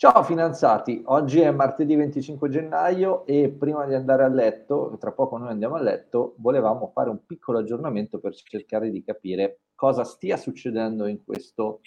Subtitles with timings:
[0.00, 5.36] Ciao finanziati, oggi è martedì 25 gennaio e prima di andare a letto, tra poco
[5.36, 10.38] noi andiamo a letto, volevamo fare un piccolo aggiornamento per cercare di capire cosa stia
[10.38, 11.82] succedendo in questo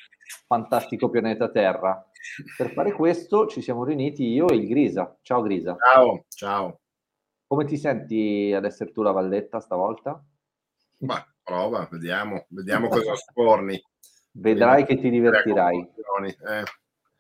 [0.45, 2.07] fantastico pianeta Terra.
[2.55, 5.17] Per fare questo ci siamo riuniti io e il Grisa.
[5.23, 5.75] Ciao Grisa.
[5.79, 6.81] Ciao, ciao.
[7.47, 10.23] Come ti senti ad essere tu la valletta stavolta?
[10.99, 13.83] Ma prova, vediamo, vediamo cosa sporni.
[14.33, 15.79] Vedrai che ti divertirai.
[15.79, 16.63] Eh.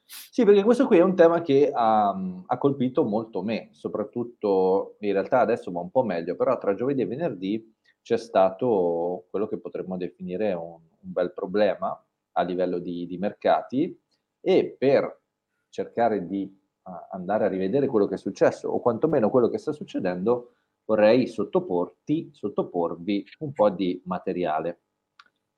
[0.05, 5.13] Sì, perché questo qui è un tema che ha, ha, colpito molto me, soprattutto in
[5.13, 9.59] realtà adesso va un po' meglio, però tra giovedì e venerdì c'è stato quello che
[9.59, 11.97] potremmo definire un, un bel problema
[12.33, 13.97] a livello di, di, mercati
[14.41, 15.21] e per
[15.69, 16.43] cercare di
[16.83, 21.27] uh, andare a rivedere quello che è successo o quantomeno quello che sta succedendo, vorrei
[21.27, 24.81] sottoporti, sottoporvi un po' di materiale.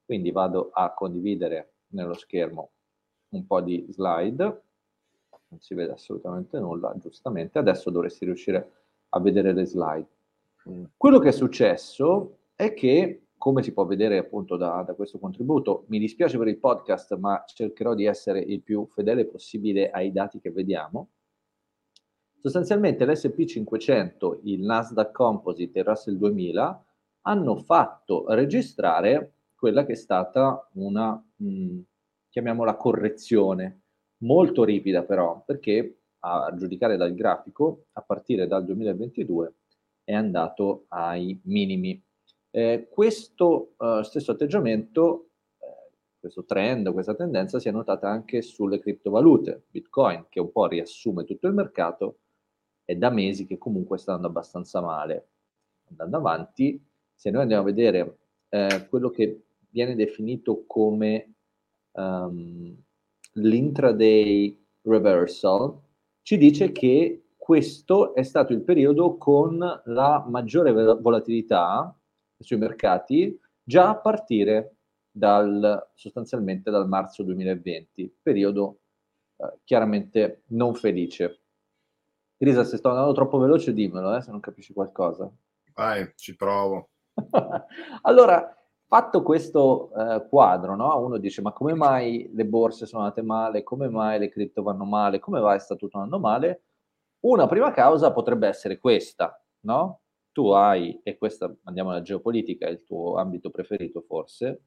[0.05, 2.74] Quindi vado a condividere nello schermo
[3.35, 4.43] un po' di slide,
[5.47, 8.71] non si vede assolutamente nulla, giustamente, adesso dovresti riuscire
[9.09, 10.07] a vedere le slide.
[10.97, 15.85] Quello che è successo è che, come si può vedere appunto da, da questo contributo,
[15.87, 20.39] mi dispiace per il podcast, ma cercherò di essere il più fedele possibile ai dati
[20.39, 21.09] che vediamo.
[22.41, 26.85] Sostanzialmente l'SP500, il Nasdaq Composite e il Russell 2000
[27.21, 31.79] hanno fatto registrare quella che è stata una mh,
[32.35, 33.83] chiamiamola correzione,
[34.23, 39.53] molto ripida però, perché a giudicare dal grafico, a partire dal 2022
[40.03, 42.03] è andato ai minimi.
[42.49, 48.79] Eh, questo eh, stesso atteggiamento, eh, questo trend, questa tendenza si è notata anche sulle
[48.79, 49.67] criptovalute.
[49.69, 52.17] Bitcoin, che un po' riassume tutto il mercato,
[52.83, 55.29] è da mesi che comunque sta andando abbastanza male.
[55.87, 58.17] Andando avanti, se noi andiamo a vedere
[58.49, 61.34] eh, quello che viene definito come
[61.95, 62.75] um,
[63.33, 65.79] l'intraday reversal
[66.21, 71.95] ci dice che questo è stato il periodo con la maggiore volatilità
[72.39, 74.77] sui mercati già a partire
[75.11, 78.79] dal, sostanzialmente dal marzo 2020, periodo
[79.37, 81.41] eh, chiaramente non felice.
[82.37, 85.31] Grisa, se sto andando troppo veloce dimmelo, eh, se non capisci qualcosa.
[85.73, 86.89] Vai, ci provo.
[88.01, 88.55] allora,
[88.87, 90.97] Fatto questo eh, quadro, no?
[91.03, 94.85] uno dice ma come mai le borse sono andate male, come mai le cripto vanno
[94.85, 96.63] male, come mai sta tutto andando male?
[97.21, 100.01] Una prima causa potrebbe essere questa, no?
[100.31, 104.61] Tu hai, e questa andiamo alla geopolitica, è il tuo ambito preferito forse,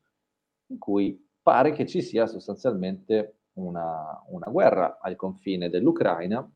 [0.67, 6.49] in cui pare che ci sia sostanzialmente una, una guerra al confine dell'Ucraina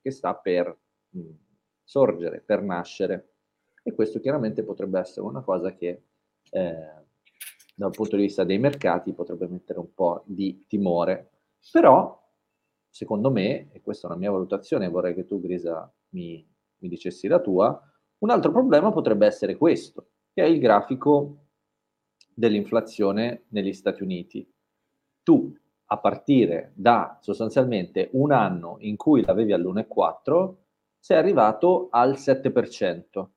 [0.00, 0.76] che sta per
[1.10, 1.20] mh,
[1.82, 3.32] sorgere, per nascere.
[3.82, 6.02] E questo chiaramente potrebbe essere una cosa che
[6.50, 7.05] eh,
[7.78, 11.30] dal punto di vista dei mercati potrebbe mettere un po' di timore.
[11.70, 12.18] Però,
[12.88, 16.44] secondo me, e questa è una mia valutazione, vorrei che tu, Grisa, mi,
[16.78, 17.78] mi dicessi la tua,
[18.18, 21.48] un altro problema potrebbe essere questo, che è il grafico
[22.32, 24.50] dell'inflazione negli Stati Uniti.
[25.22, 25.54] Tu,
[25.88, 30.54] a partire da sostanzialmente un anno in cui l'avevi all'1,4,
[30.98, 33.28] sei arrivato al 7%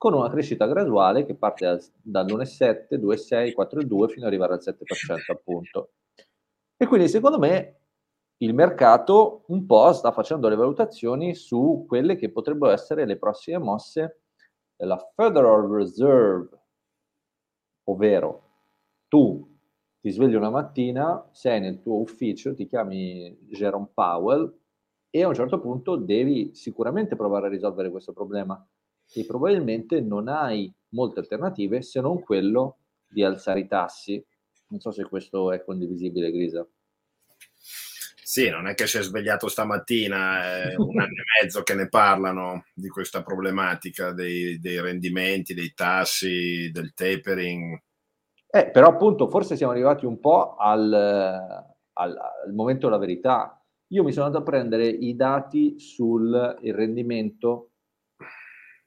[0.00, 5.30] con una crescita graduale che parte dal, dall'1,7, 2,6, 4,2 fino ad arrivare al 7%
[5.30, 5.90] appunto.
[6.74, 7.80] E quindi secondo me
[8.38, 13.58] il mercato un po' sta facendo le valutazioni su quelle che potrebbero essere le prossime
[13.58, 14.22] mosse
[14.74, 16.48] della Federal Reserve,
[17.90, 18.44] ovvero
[19.06, 19.46] tu
[20.00, 24.50] ti svegli una mattina, sei nel tuo ufficio, ti chiami Jerome Powell
[25.10, 28.66] e a un certo punto devi sicuramente provare a risolvere questo problema
[29.12, 32.78] e probabilmente non hai molte alternative se non quello
[33.08, 34.24] di alzare i tassi.
[34.68, 36.66] Non so se questo è condivisibile, Grisa.
[38.30, 41.88] Sì, non è che si è svegliato stamattina, è un anno e mezzo che ne
[41.88, 47.76] parlano di questa problematica dei, dei rendimenti, dei tassi, del tapering.
[48.48, 53.60] Eh, però appunto forse siamo arrivati un po' al, al, al momento della verità.
[53.88, 57.69] Io mi sono andato a prendere i dati sul rendimento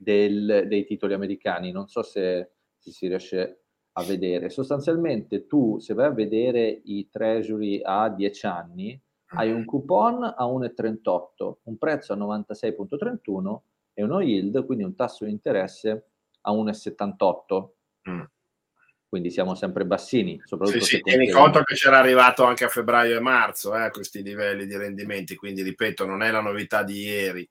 [0.03, 1.71] del, dei titoli americani.
[1.71, 3.63] Non so se, se, si riesce
[3.93, 4.49] a vedere.
[4.49, 9.01] Sostanzialmente tu, se vai a vedere i treasury a 10 anni,
[9.35, 13.59] hai un coupon a 1,38, un prezzo a 96,31
[13.93, 16.09] e uno yield, quindi un tasso di interesse
[16.41, 17.69] a 1,78.
[18.09, 18.21] Mm.
[19.07, 20.41] Quindi siamo sempre bassini.
[20.43, 24.23] Soprattutto sì, sì, tieni conto che c'era arrivato anche a febbraio e marzo eh, questi
[24.23, 27.49] livelli di rendimenti, quindi ripeto, non è la novità di ieri.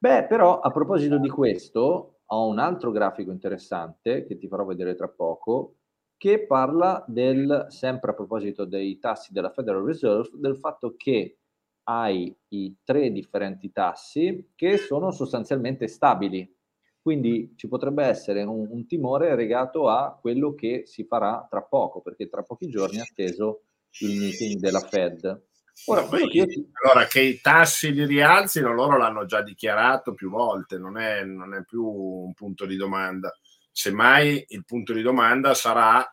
[0.00, 4.94] Beh, però a proposito di questo, ho un altro grafico interessante che ti farò vedere
[4.94, 5.78] tra poco,
[6.16, 11.38] che parla del, sempre a proposito dei tassi della Federal Reserve, del fatto che
[11.84, 16.54] hai i tre differenti tassi che sono sostanzialmente stabili.
[17.00, 22.02] Quindi ci potrebbe essere un, un timore legato a quello che si farà tra poco,
[22.02, 23.62] perché tra pochi giorni è atteso
[24.00, 25.46] il meeting della Fed.
[25.86, 26.70] Ora, no, ti...
[26.82, 31.54] allora, che i tassi li rialzino, loro l'hanno già dichiarato più volte, non è, non
[31.54, 33.32] è più un punto di domanda.
[33.70, 36.04] Semmai il punto di domanda sarà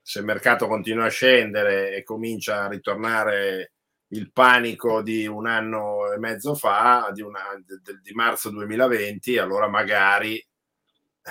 [0.00, 3.72] se il mercato continua a scendere e comincia a ritornare
[4.08, 9.66] il panico di un anno e mezzo fa, di, una, di, di marzo 2020, allora
[9.66, 10.36] magari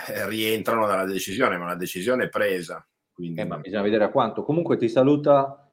[0.07, 2.85] eh, rientrano dalla decisione, ma la decisione è presa.
[3.13, 3.39] Quindi...
[3.39, 4.43] Eh, ma bisogna vedere a quanto.
[4.43, 5.64] Comunque ti saluta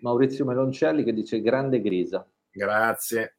[0.00, 2.26] Maurizio Meloncelli che dice grande grisa.
[2.50, 3.36] Grazie.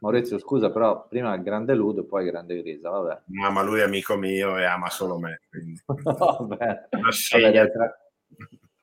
[0.00, 3.22] Maurizio, scusa, però prima grande Ludo e poi grande grisa, vabbè.
[3.26, 5.40] No, ma lui è amico mio e ama solo me.
[5.86, 6.88] Vabbè.
[6.88, 7.98] vabbè tra,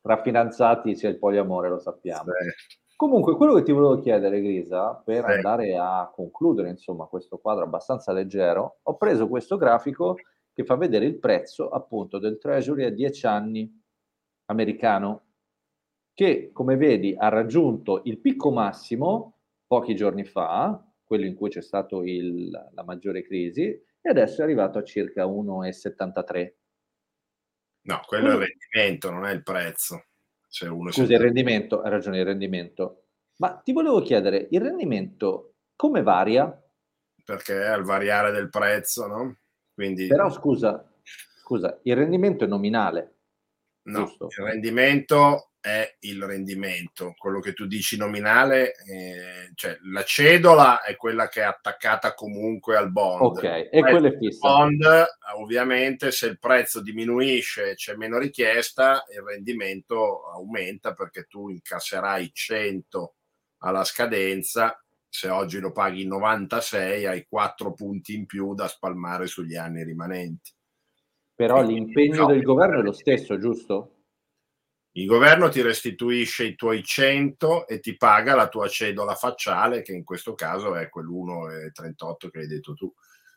[0.02, 2.32] tra, fidanzati c'è il poliamore, lo sappiamo.
[2.32, 2.78] Sì.
[2.96, 5.32] Comunque, quello che ti volevo chiedere, Grisa, per sì.
[5.32, 10.18] andare a concludere, insomma, questo quadro abbastanza leggero, ho preso questo grafico
[10.54, 13.82] che fa vedere il prezzo appunto del Treasury a 10 anni
[14.48, 15.29] americano
[16.20, 21.62] che come vedi ha raggiunto il picco massimo pochi giorni fa, quello in cui c'è
[21.62, 26.54] stata la maggiore crisi, e adesso è arrivato a circa 1,73.
[27.84, 30.08] No, quello è il rendimento, non è il prezzo.
[30.70, 33.04] Uno Scusa, il rendimento, hai ragione, il rendimento.
[33.38, 36.54] Ma ti volevo chiedere, il rendimento come varia?
[37.24, 39.38] Perché al variare del prezzo, no?
[39.74, 40.08] Quindi...
[40.08, 43.14] Però scusa, scusa, il rendimento è nominale.
[43.84, 44.26] No, giusto?
[44.26, 50.96] il rendimento è il rendimento, quello che tu dici nominale, eh, cioè la cedola è
[50.96, 53.22] quella che è attaccata comunque al bond.
[53.22, 54.48] Ok, e quella è fissa.
[54.48, 61.50] bond, ovviamente, se il prezzo diminuisce e c'è meno richiesta, il rendimento aumenta perché tu
[61.50, 63.16] incasserai 100
[63.60, 64.82] alla scadenza.
[65.12, 70.52] Se oggi lo paghi 96, hai 4 punti in più da spalmare sugli anni rimanenti.
[71.36, 73.99] Però Quindi, l'impegno no, del governo è lo stesso, giusto?
[74.94, 79.94] Il governo ti restituisce i tuoi 100 e ti paga la tua cedola facciale, che
[79.94, 82.92] in questo caso è quell'1,38 che hai detto tu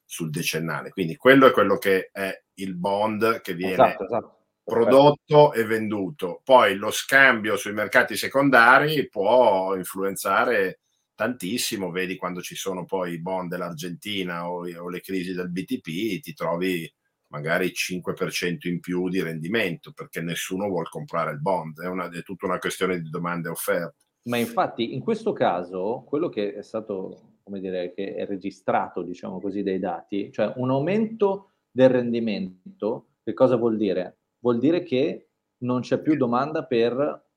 [0.04, 0.90] sul decennale.
[0.90, 4.38] Quindi quello è quello che è il bond che viene esatto, esatto.
[4.64, 6.40] prodotto e venduto.
[6.42, 10.80] Poi lo scambio sui mercati secondari può influenzare
[11.14, 11.90] tantissimo.
[11.90, 16.32] Vedi quando ci sono poi i bond dell'Argentina o, o le crisi del BTP, ti
[16.34, 16.92] trovi
[17.32, 22.22] magari 5% in più di rendimento perché nessuno vuole comprare il bond, è, una, è
[22.22, 23.96] tutta una questione di domande e offerte.
[24.24, 29.40] Ma infatti in questo caso quello che è stato, come dire, che è registrato, diciamo
[29.40, 34.18] così, dai dati, cioè un aumento del rendimento, che cosa vuol dire?
[34.40, 35.30] Vuol dire che
[35.62, 37.30] non c'è più domanda per...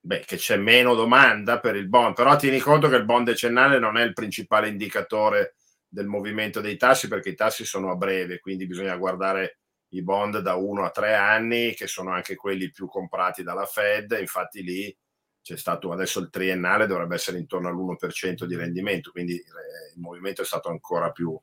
[0.00, 3.78] Beh, che c'è meno domanda per il bond, però tieni conto che il bond decennale
[3.78, 5.56] non è il principale indicatore
[5.94, 9.58] del movimento dei tassi perché i tassi sono a breve, quindi bisogna guardare
[9.90, 14.16] i bond da uno a tre anni, che sono anche quelli più comprati dalla Fed.
[14.18, 14.94] Infatti lì
[15.40, 20.42] c'è stato adesso il triennale, dovrebbe essere intorno all'1% di rendimento, quindi eh, il movimento
[20.42, 21.38] è stato ancora più,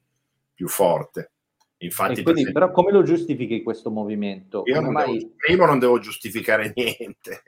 [0.53, 1.31] più forte.
[1.77, 4.63] Infatti, quindi, per però come lo giustifichi questo movimento?
[4.65, 5.17] Io non mai...
[5.17, 7.41] devo, primo non devo giustificare niente.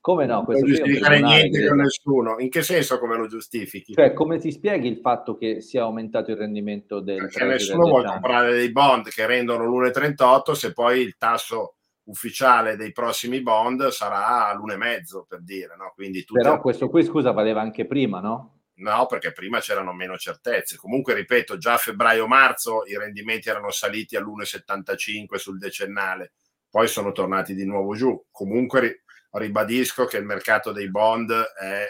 [0.00, 0.44] Come no?
[0.46, 2.38] non giustificare niente con nessuno.
[2.38, 3.94] In che senso come lo giustifichi?
[3.94, 8.08] Cioè, come ti spieghi il fatto che sia aumentato il rendimento del Perché nessuno vuole
[8.08, 14.52] comprare dei bond che rendono l'1,38 se poi il tasso ufficiale dei prossimi bond sarà
[14.52, 15.92] l'1,5 per dire, no?
[15.94, 18.50] Quindi Però questo qui, scusa, valeva anche prima, no?
[18.76, 20.76] No, perché prima c'erano meno certezze.
[20.76, 26.32] Comunque, ripeto, già a febbraio-marzo i rendimenti erano saliti all'1,75 sul decennale,
[26.68, 28.20] poi sono tornati di nuovo giù.
[28.32, 29.03] Comunque
[29.34, 31.86] ribadisco che il mercato dei bond è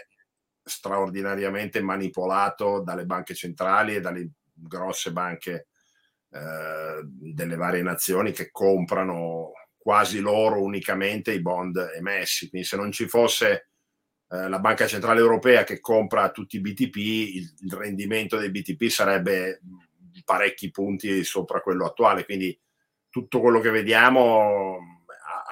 [0.62, 5.68] straordinariamente manipolato dalle banche centrali e dalle grosse banche
[6.30, 12.48] eh, delle varie nazioni che comprano quasi loro unicamente i bond emessi.
[12.48, 13.68] Quindi se non ci fosse
[14.30, 18.86] eh, la Banca Centrale Europea che compra tutti i BTP, il, il rendimento dei BTP
[18.88, 19.60] sarebbe
[20.24, 22.24] parecchi punti sopra quello attuale.
[22.24, 22.58] Quindi
[23.10, 24.93] tutto quello che vediamo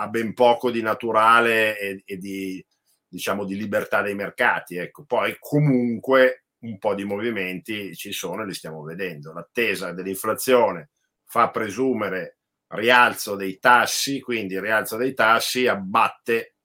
[0.02, 2.64] ha ben poco di naturale e, e di,
[3.06, 4.76] diciamo, di libertà dei mercati.
[4.76, 5.04] Ecco.
[5.04, 9.32] Poi comunque un po' di movimenti ci sono e li stiamo vedendo.
[9.32, 10.90] L'attesa dell'inflazione
[11.24, 16.56] fa presumere rialzo dei tassi, quindi il rialzo dei tassi abbatte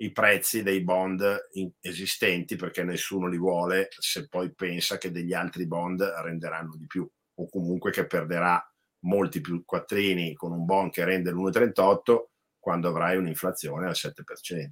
[0.00, 1.48] i prezzi dei bond
[1.80, 7.06] esistenti perché nessuno li vuole se poi pensa che degli altri bond renderanno di più
[7.34, 8.62] o comunque che perderà
[9.00, 12.24] molti più quattrini con un bond che rende l'1,38
[12.60, 14.70] quando avrai un'inflazione al 7%.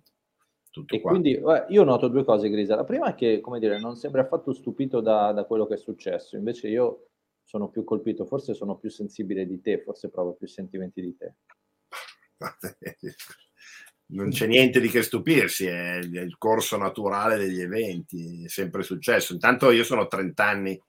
[0.71, 1.11] Tutto e qua.
[1.11, 2.76] quindi eh, io noto due cose, Grisa.
[2.76, 5.78] La prima è che, come dire, non sembra affatto stupito da, da quello che è
[5.78, 7.09] successo, invece io
[7.42, 11.35] sono più colpito, forse sono più sensibile di te, forse provo più sentimenti di te.
[14.11, 19.33] non c'è niente di che stupirsi, è il corso naturale degli eventi, è sempre successo.
[19.33, 20.80] Intanto io sono 30 anni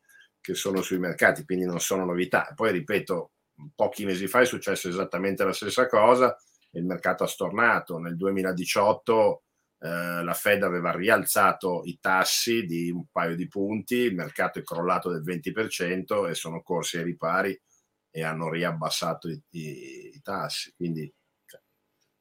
[0.41, 2.51] che sono sui mercati, quindi non sono novità.
[2.55, 3.31] Poi ripeto,
[3.75, 6.35] pochi mesi fa è successo esattamente la stessa cosa,
[6.71, 7.97] il mercato ha stornato.
[7.97, 9.43] Nel 2018
[9.79, 14.63] eh, la Fed aveva rialzato i tassi di un paio di punti, il mercato è
[14.63, 17.59] crollato del 20% e sono corsi ai ripari
[18.11, 20.73] e hanno riabbassato i, i, i tassi.
[20.75, 21.11] Quindi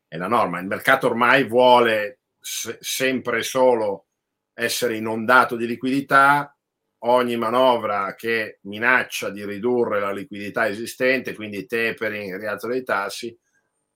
[0.07, 0.61] è la norma.
[0.61, 4.07] Il mercato ormai vuole se, sempre solo
[4.55, 6.53] essere inondato di liquidità,
[7.03, 13.37] ogni manovra che minaccia di ridurre la liquidità esistente, quindi tapering, rialzo dei tassi,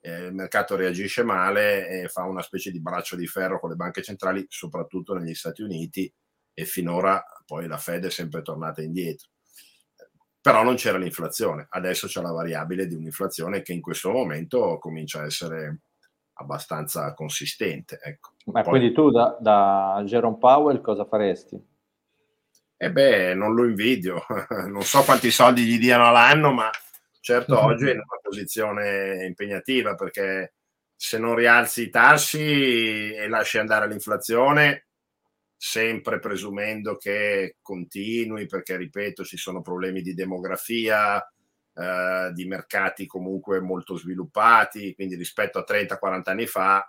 [0.02, 3.76] eh, il mercato reagisce male e fa una specie di braccio di ferro con le
[3.76, 6.12] banche centrali, soprattutto negli Stati Uniti,
[6.52, 9.28] e finora poi la Fed è sempre tornata indietro.
[10.40, 15.20] Però non c'era l'inflazione, adesso c'è la variabile di un'inflazione che in questo momento comincia
[15.20, 15.82] a essere
[16.34, 18.00] abbastanza consistente.
[18.02, 18.32] Ecco.
[18.46, 21.70] Ma Poi, quindi tu da, da Jerome Powell cosa faresti?
[22.76, 24.24] Eh beh, non lo invidio,
[24.66, 26.68] non so quanti soldi gli diano all'anno, ma
[27.22, 27.64] certo mm-hmm.
[27.64, 30.54] oggi è in una posizione impegnativa perché
[30.96, 34.86] se non rialzi i tassi e lasci andare l'inflazione,
[35.56, 41.20] sempre presumendo che continui, perché ripeto, ci sono problemi di demografia,
[41.74, 46.88] eh, di mercati comunque molto sviluppati, quindi rispetto a 30-40 anni fa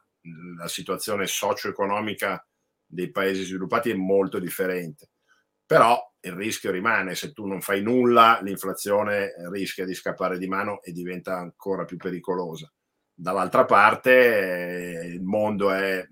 [0.57, 2.45] la situazione socio-economica
[2.85, 5.09] dei paesi sviluppati è molto differente.
[5.65, 10.81] Però il rischio rimane, se tu non fai nulla, l'inflazione rischia di scappare di mano
[10.81, 12.71] e diventa ancora più pericolosa.
[13.13, 16.05] Dall'altra parte il mondo è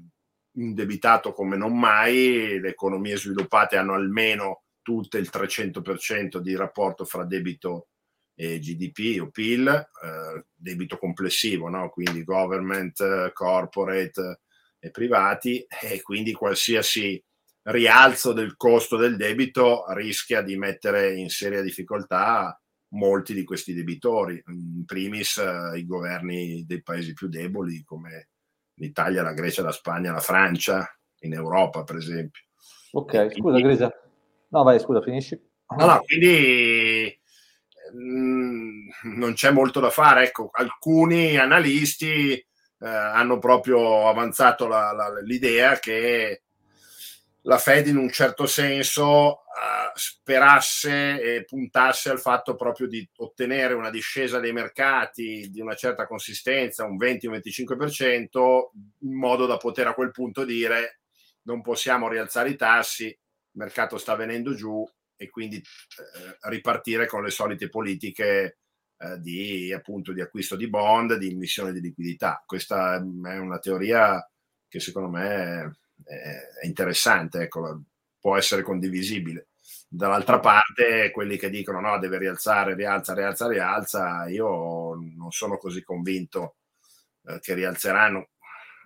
[0.56, 7.24] indebitato come non mai, le economie sviluppate hanno almeno tutte il 300% di rapporto fra
[7.24, 7.88] debito
[8.36, 11.90] e GDP o PIL, eh, debito complessivo, no?
[11.90, 14.42] quindi government, corporate
[14.80, 17.24] e privati, e quindi qualsiasi
[17.64, 22.60] rialzo del costo del debito rischia di mettere in seria difficoltà
[22.94, 28.30] molti di questi debitori, in primis eh, i governi dei paesi più deboli come
[28.76, 30.86] l'Italia, la Grecia, la Spagna, la Francia,
[31.22, 32.44] in Europa per esempio.
[32.92, 33.92] Ok, quindi, scusa Grisa.
[34.50, 35.40] No, vai, scusa, finisci.
[35.78, 37.18] No, no, quindi
[37.94, 40.26] mh, mm, non c'è molto da fare.
[40.26, 42.46] Ecco, alcuni analisti eh,
[42.80, 46.44] hanno proprio avanzato la, la, l'idea che
[47.44, 53.74] la Fed in un certo senso uh, sperasse e puntasse al fatto proprio di ottenere
[53.74, 58.70] una discesa dei mercati di una certa consistenza, un 20-25%,
[59.00, 61.02] in modo da poter a quel punto dire
[61.44, 63.18] non possiamo rialzare i tassi, il
[63.54, 68.60] mercato sta venendo giù e quindi eh, ripartire con le solite politiche
[68.98, 72.44] eh, di, appunto, di acquisto di bond, di emissione di liquidità.
[72.46, 74.24] Questa è una teoria
[74.68, 77.84] che secondo me è interessante, ecco,
[78.20, 79.48] può essere condivisibile.
[79.88, 85.84] Dall'altra parte, quelli che dicono no, deve rialzare, rialza, rialza, rialza, io non sono così
[85.84, 86.56] convinto
[87.26, 88.30] eh, che rialzeranno.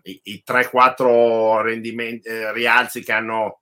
[0.03, 3.61] I, i 3-4 rendimenti, eh, rialzi che hanno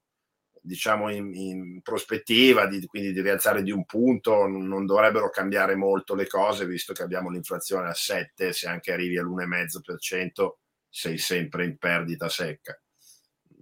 [0.62, 6.16] diciamo in, in prospettiva, di, quindi di rialzare di un punto, non dovrebbero cambiare molto
[6.16, 10.52] le cose, visto che abbiamo l'inflazione a 7, se anche arrivi all'1,5%
[10.90, 12.78] sei sempre in perdita secca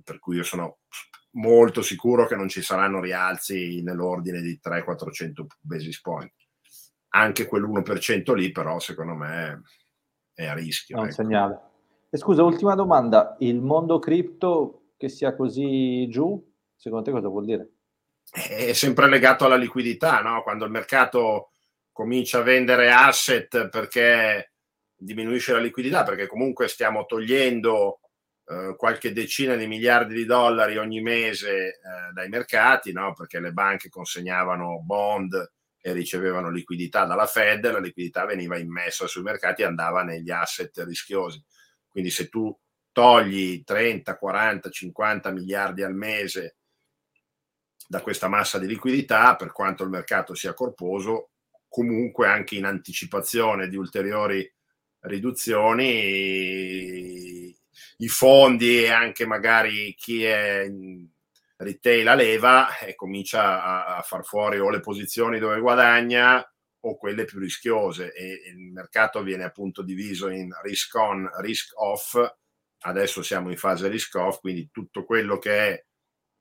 [0.04, 0.80] per cui io sono
[1.32, 6.34] molto sicuro che non ci saranno rialzi nell'ordine di 300-400 basis point.
[7.14, 9.62] Anche quell'1% lì però secondo me
[10.34, 10.98] è a rischio.
[10.98, 11.16] È un ecco.
[11.16, 11.62] segnale.
[12.10, 17.46] E scusa, ultima domanda, il mondo cripto che sia così giù, secondo te cosa vuol
[17.46, 17.70] dire?
[18.30, 20.44] È sempre legato alla liquidità, no?
[20.44, 21.52] Quando il mercato
[21.92, 24.54] comincia a vendere asset perché
[24.94, 28.01] diminuisce la liquidità, perché comunque stiamo togliendo
[28.46, 33.14] eh, qualche decina di miliardi di dollari ogni mese eh, dai mercati, no?
[33.14, 39.24] perché le banche consegnavano bond e ricevevano liquidità dalla Fed, la liquidità veniva immessa sui
[39.24, 41.44] mercati e andava negli asset rischiosi.
[41.88, 42.56] Quindi se tu
[42.92, 46.58] togli 30, 40, 50 miliardi al mese
[47.88, 51.32] da questa massa di liquidità, per quanto il mercato sia corposo,
[51.68, 54.50] comunque anche in anticipazione di ulteriori
[55.02, 55.90] riduzioni
[57.98, 60.68] i fondi e anche magari chi è
[61.58, 66.44] retail a leva e comincia a, a far fuori o le posizioni dove guadagna
[66.84, 68.14] o quelle più rischiose.
[68.14, 72.18] E il mercato viene appunto diviso in risk on, risk off.
[72.84, 75.86] Adesso siamo in fase risk-off, quindi tutto quello che è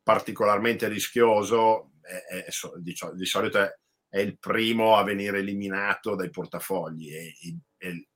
[0.02, 2.46] particolarmente rischioso è, è,
[2.78, 3.70] di, di, solito è,
[4.08, 7.34] è, il primo a venire eliminato dai portafogli e,
[7.76, 8.08] e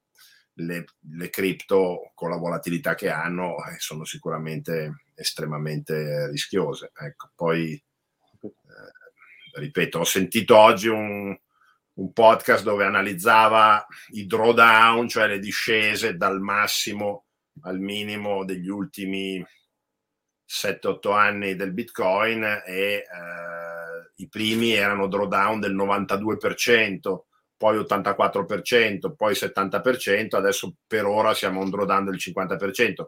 [0.54, 6.92] le, le cripto con la volatilità che hanno eh, sono sicuramente estremamente rischiose.
[6.94, 8.50] Ecco, poi, eh,
[9.61, 11.37] ripeto, ho sentito oggi un,
[11.94, 17.26] un podcast dove analizzava i drawdown, cioè le discese dal massimo
[17.62, 19.44] al minimo degli ultimi
[20.46, 23.04] 7-8 anni del Bitcoin e eh,
[24.16, 27.20] i primi erano drawdown del 92%,
[27.64, 33.06] poi 84%, poi 70%, adesso per ora siamo a un drawdown del 50%.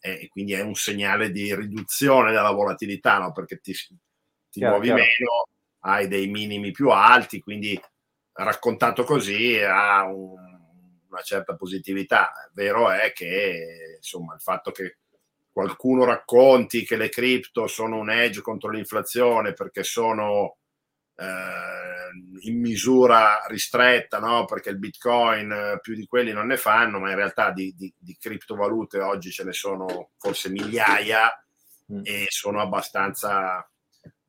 [0.00, 3.30] E quindi è un segnale di riduzione della volatilità, no?
[3.30, 5.02] perché ti, ti chiaro, muovi chiaro.
[5.02, 5.48] meno,
[5.82, 7.80] hai dei minimi più alti, quindi
[8.32, 10.34] raccontato così ha un,
[11.08, 12.32] una certa positività.
[12.54, 14.96] Vero è che insomma il fatto che
[15.52, 20.56] qualcuno racconti che le cripto sono un edge contro l'inflazione perché sono
[21.22, 24.44] eh, in misura ristretta, no?
[24.44, 27.92] perché il bitcoin eh, più di quelli non ne fanno, ma in realtà di, di,
[27.96, 31.30] di criptovalute oggi ce ne sono forse migliaia
[31.92, 32.00] mm.
[32.02, 33.66] e sono abbastanza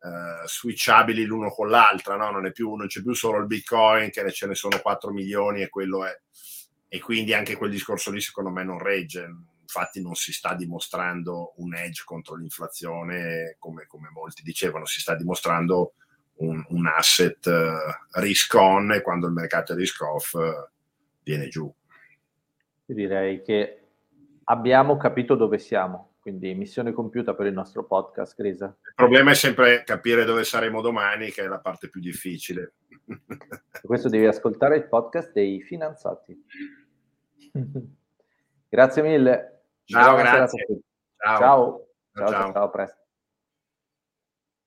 [0.03, 2.29] Uh, switchabili l'uno con l'altra, no?
[2.29, 5.69] non, più, non, c'è più solo il Bitcoin, che ce ne sono 4 milioni e
[5.69, 6.11] quello è.
[6.89, 9.33] E quindi anche quel discorso lì secondo me non regge.
[9.61, 15.15] Infatti non si sta dimostrando un edge contro l'inflazione come, come molti dicevano, si sta
[15.15, 15.93] dimostrando
[16.35, 20.67] un, un asset uh, risk on e quando il mercato è risk off uh,
[21.23, 21.73] viene giù.
[22.85, 23.79] direi che
[24.45, 28.77] abbiamo capito dove siamo quindi missione compiuta per il nostro podcast, Grisa.
[28.81, 32.75] Il problema è sempre capire dove saremo domani, che è la parte più difficile.
[33.05, 36.45] Per questo devi ascoltare il podcast dei finanziati.
[38.69, 39.63] grazie mille.
[39.83, 40.65] Ciao, grazie.
[41.17, 41.37] Ciao.
[41.37, 41.87] Ciao.
[42.13, 43.02] Ciao, ciao, ciao, a presto.